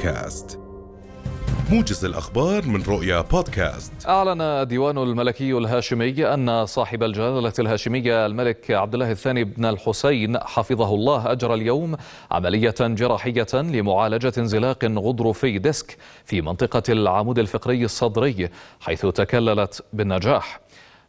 [0.00, 0.58] بودكاست.
[1.70, 3.92] موجز الأخبار من رؤيا بودكاست.
[4.08, 10.94] أعلن الديوان الملكي الهاشمي أن صاحب الجلالة الهاشمية الملك عبد الله الثاني بن الحسين حفظه
[10.94, 11.96] الله أجرى اليوم
[12.30, 18.48] عملية جراحية لمعالجة انزلاق غضروفي ديسك في منطقة العمود الفقري الصدري
[18.80, 20.60] حيث تكللت بالنجاح.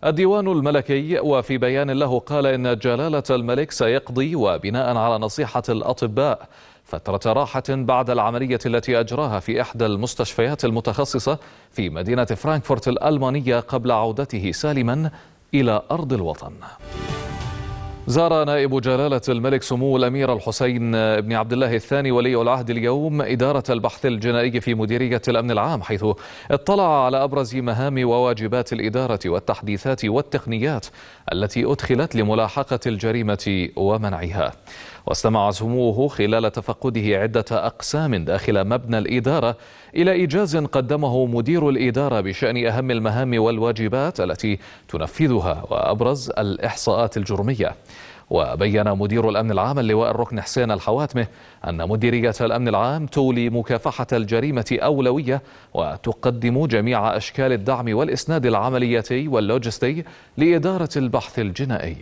[0.05, 6.47] الديوان الملكي وفي بيان له قال إن جلالة الملك سيقضي وبناء على نصيحة الأطباء
[6.91, 11.37] فترة راحة بعد العملية التي أجراها في إحدى المستشفيات المتخصصة
[11.71, 15.11] في مدينة فرانكفورت الألمانية قبل عودته سالما
[15.53, 16.51] إلى أرض الوطن.
[18.11, 23.63] زار نائب جلالة الملك سمو الأمير الحسين بن عبد الله الثاني ولي العهد اليوم إدارة
[23.69, 26.05] البحث الجنائي في مديرية الأمن العام حيث
[26.51, 30.87] اطلع على أبرز مهام وواجبات الإدارة والتحديثات والتقنيات
[31.33, 34.51] التي أدخلت لملاحقة الجريمة ومنعها.
[35.05, 39.57] واستمع سموه خلال تفقده عدة أقسام داخل مبنى الإدارة
[39.95, 47.75] إلى إيجاز قدمه مدير الإدارة بشأن أهم المهام والواجبات التي تنفذها وأبرز الإحصاءات الجرمية.
[48.31, 51.27] وبين مدير الأمن العام اللواء الركن حسين الحواتمة
[51.67, 55.41] أن مديرية الأمن العام تولي مكافحة الجريمة أولوية
[55.73, 60.03] وتقدم جميع أشكال الدعم والإسناد العملياتي واللوجستي
[60.37, 61.95] لإدارة البحث الجنائي.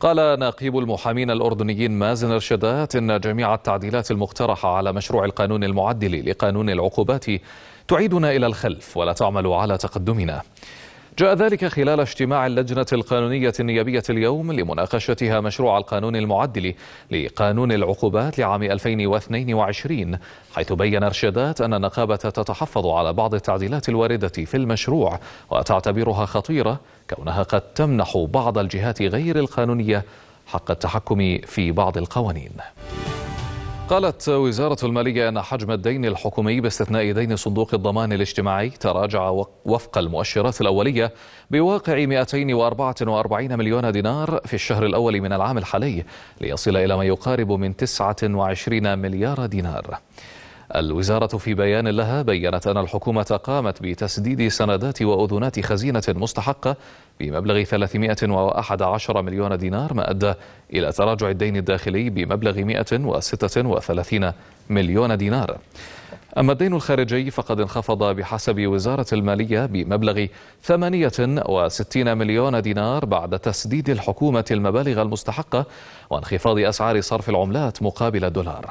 [0.00, 6.70] قال نقيب المحامين الأردنيين مازن الرشدات إن جميع التعديلات المقترحة على مشروع القانون المعدل لقانون
[6.70, 7.24] العقوبات
[7.88, 10.42] تعيدنا إلى الخلف ولا تعمل على تقدمنا.
[11.18, 16.74] جاء ذلك خلال اجتماع اللجنة القانونية النيابية اليوم لمناقشتها مشروع القانون المعدل
[17.10, 20.18] لقانون العقوبات لعام 2022
[20.54, 25.20] حيث بين ارشادات أن النقابة تتحفظ على بعض التعديلات الواردة في المشروع
[25.50, 30.04] وتعتبرها خطيرة كونها قد تمنح بعض الجهات غير القانونية
[30.46, 32.52] حق التحكم في بعض القوانين.
[33.88, 40.60] قالت وزارة المالية أن حجم الدين الحكومي باستثناء دين صندوق الضمان الاجتماعي تراجع وفق المؤشرات
[40.60, 41.12] الأولية
[41.50, 46.04] بواقع 244 مليون دينار في الشهر الأول من العام الحالي
[46.40, 49.98] ليصل إلى ما يقارب من 29 مليار دينار.
[50.76, 56.76] الوزارة في بيان لها بينت أن الحكومة قامت بتسديد سندات وأذونات خزينة مستحقة
[57.20, 60.34] بمبلغ 311 مليون دينار ما أدى
[60.72, 64.32] إلى تراجع الدين الداخلي بمبلغ 136
[64.70, 65.58] مليون دينار.
[66.38, 70.26] أما الدين الخارجي فقد انخفض بحسب وزارة المالية بمبلغ
[70.62, 75.66] 68 مليون دينار بعد تسديد الحكومة المبالغ المستحقة
[76.10, 78.70] وانخفاض أسعار صرف العملات مقابل الدولار.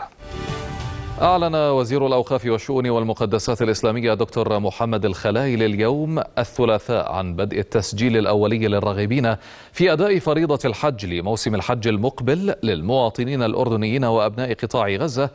[1.24, 8.68] أعلن وزير الأوقاف والشؤون والمقدسات الإسلامية دكتور محمد الخلايل اليوم الثلاثاء عن بدء التسجيل الأولي
[8.68, 9.36] للراغبين
[9.72, 15.30] في أداء فريضة الحج لموسم الحج المقبل للمواطنين الأردنيين وأبناء قطاع غزة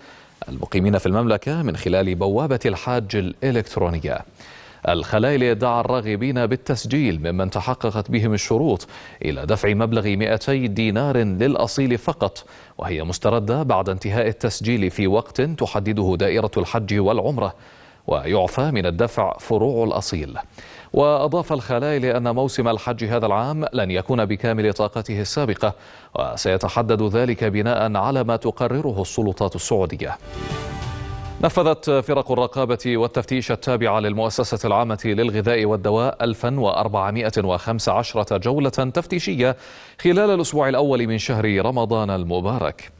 [0.48, 4.18] المقيمين في المملكة من خلال بوابة الحاج الإلكترونية.
[4.88, 8.86] الخلايل دعا الراغبين بالتسجيل ممن تحققت بهم الشروط
[9.24, 12.44] إلى دفع مبلغ 200 دينار للأصيل فقط
[12.78, 17.54] وهي مستردة بعد انتهاء التسجيل في وقت تحدده دائرة الحج والعمرة
[18.06, 20.38] ويعفى من الدفع فروع الأصيل.
[20.92, 25.74] وأضاف الخلايل أن موسم الحج هذا العام لن يكون بكامل طاقته السابقة
[26.14, 30.16] وسيتحدد ذلك بناء على ما تقرره السلطات السعودية.
[31.42, 39.56] نفذت فرق الرقابة والتفتيش التابعة للمؤسسة العامة للغذاء والدواء 1415 جولة تفتيشية
[40.00, 42.92] خلال الأسبوع الأول من شهر رمضان المبارك.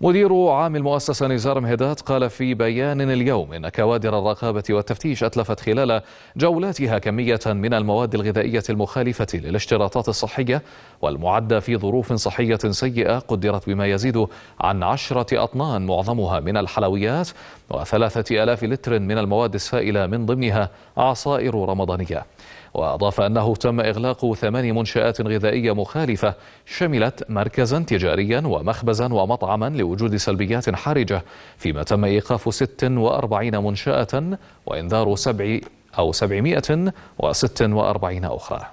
[0.00, 6.02] مدير عام المؤسسة نزار مهدات قال في بيان اليوم إن كوادر الرقابة والتفتيش أتلفت خلال
[6.36, 10.62] جولاتها كمية من المواد الغذائية المخالفة للاشتراطات الصحية
[11.02, 14.26] والمعدة في ظروف صحية سيئة قدرت بما يزيد
[14.60, 17.28] عن عشرة أطنان معظمها من الحلويات
[17.70, 22.26] وثلاثة ألاف لتر من المواد السائلة من ضمنها عصائر رمضانية.
[22.74, 26.34] وأضاف أنه تم إغلاق ثمان منشآت غذائية مخالفة
[26.66, 31.24] شملت مركزا تجاريا ومخبزا ومطعما لوجود سلبيات حرجة
[31.58, 35.58] فيما تم إيقاف 46 منشأة وإنذار سبع
[35.98, 38.66] أو 746 أخرى.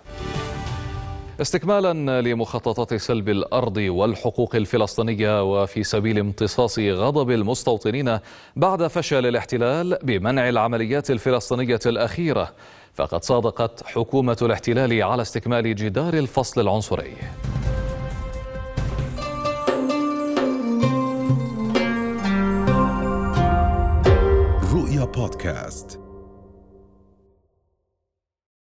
[1.42, 8.20] استكمالا لمخططات سلب الأرض والحقوق الفلسطينية وفي سبيل امتصاص غضب المستوطنين
[8.56, 12.52] بعد فشل الاحتلال بمنع العمليات الفلسطينية الأخيرة
[12.94, 17.14] فقد صادقت حكومة الاحتلال على استكمال جدار الفصل العنصري.
[25.46, 26.05] رؤيا بودكاست